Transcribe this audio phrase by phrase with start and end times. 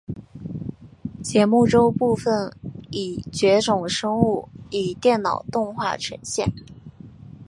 [1.21, 2.51] 节目中部分
[2.89, 6.51] 已绝种生物以电脑动画呈现。